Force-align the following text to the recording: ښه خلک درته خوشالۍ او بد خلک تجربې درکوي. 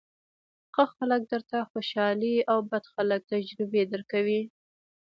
ښه 0.73 0.83
خلک 0.95 1.21
درته 1.31 1.57
خوشالۍ 1.71 2.35
او 2.51 2.57
بد 2.71 2.83
خلک 2.93 3.21
تجربې 3.33 3.83
درکوي. 3.93 4.41